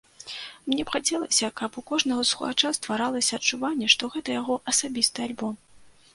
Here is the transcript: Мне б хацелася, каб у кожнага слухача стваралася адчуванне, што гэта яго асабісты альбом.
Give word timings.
Мне 0.69 0.85
б 0.87 0.93
хацелася, 0.95 1.49
каб 1.61 1.77
у 1.81 1.83
кожнага 1.91 2.23
слухача 2.31 2.73
стваралася 2.79 3.31
адчуванне, 3.41 3.93
што 3.97 4.11
гэта 4.17 4.29
яго 4.41 4.59
асабісты 4.75 5.19
альбом. 5.29 5.55